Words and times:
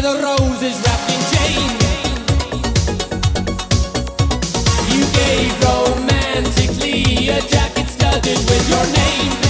where 0.00 0.14
the 0.14 0.22
roses 0.22 0.80
wrapped 0.82 1.10
in 1.10 1.20
chain. 1.32 1.70
You 4.92 5.04
gave 5.12 5.64
romantically 5.64 7.28
a 7.30 7.40
jacket 7.42 7.88
studded 7.88 8.38
with 8.48 8.68
your 8.68 8.86
name. 8.92 9.47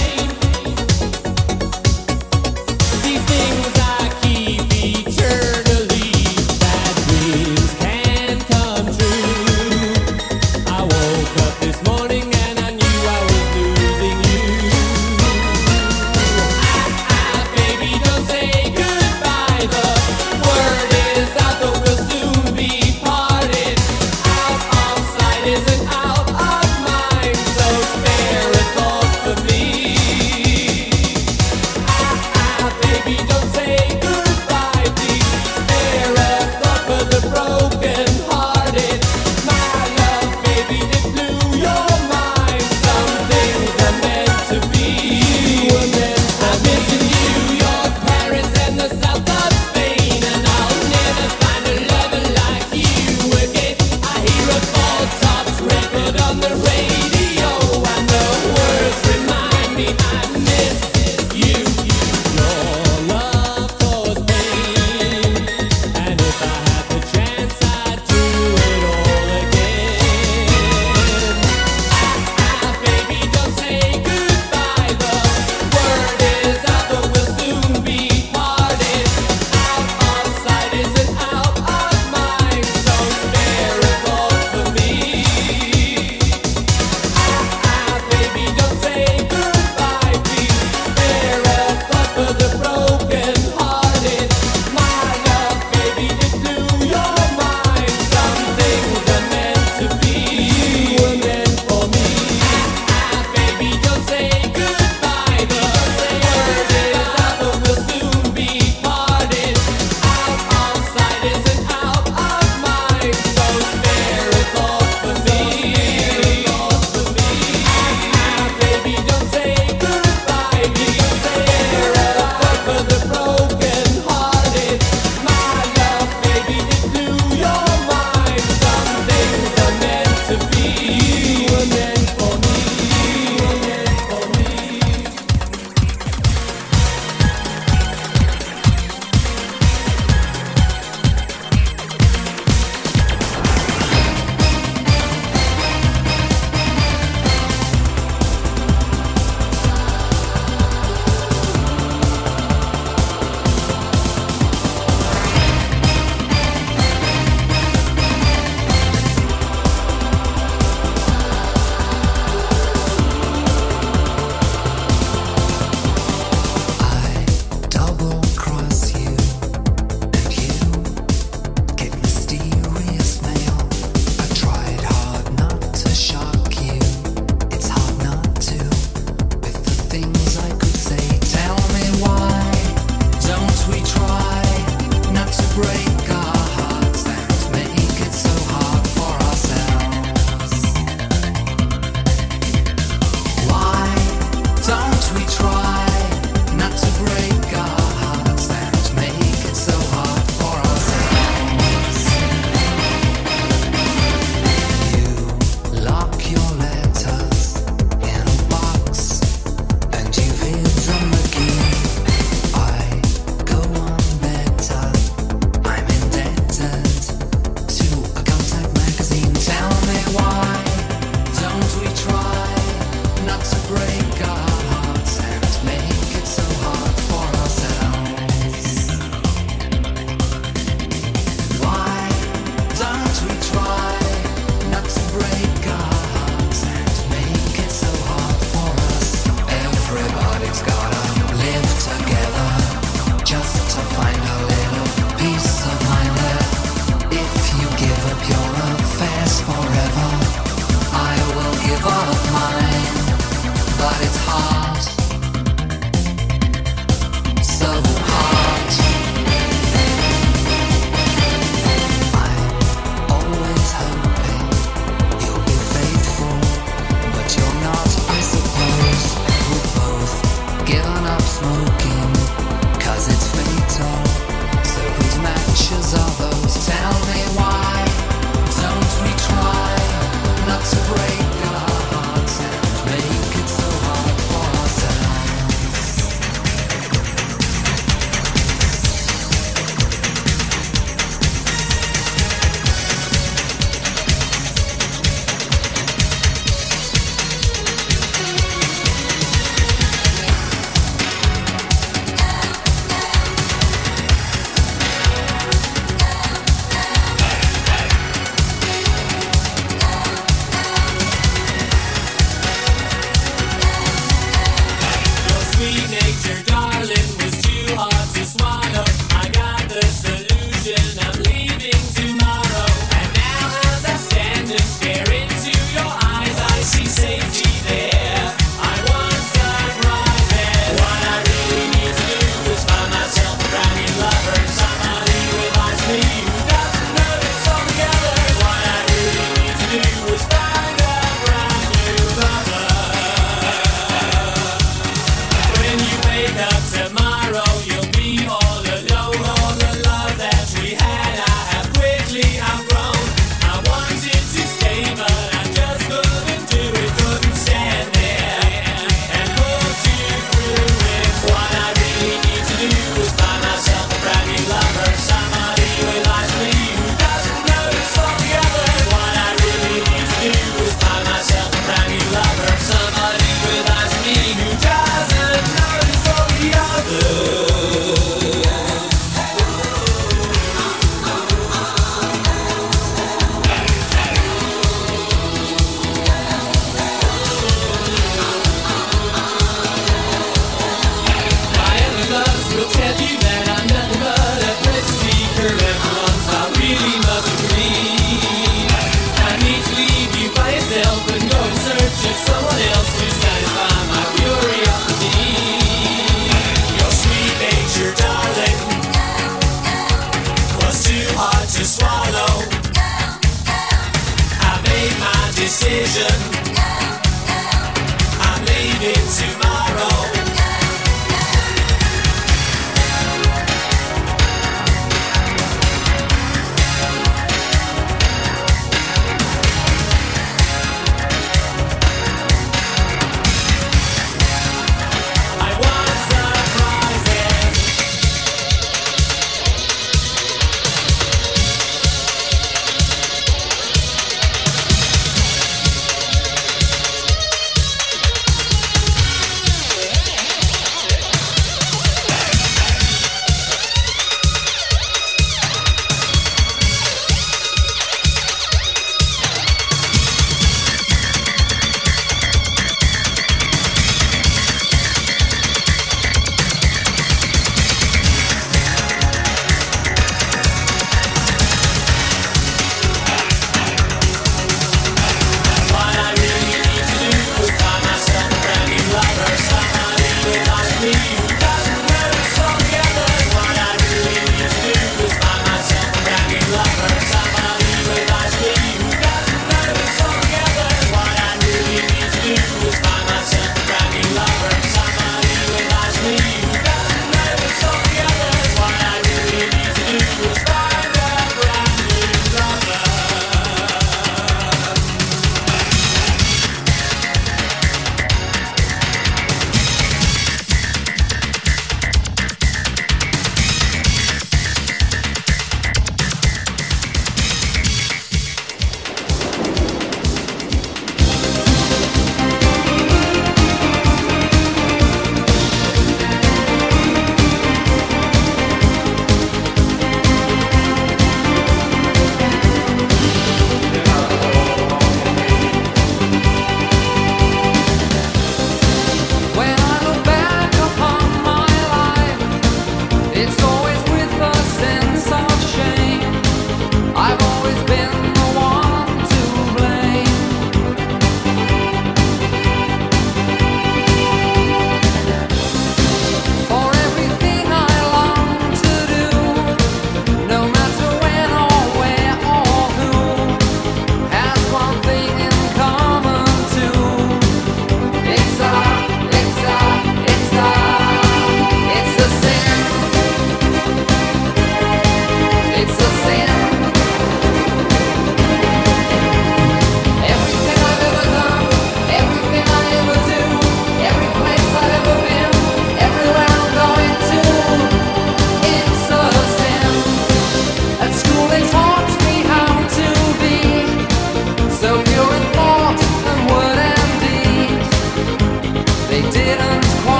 into 418.81 419.39
my 419.39 419.48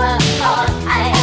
Oh, 0.00 1.17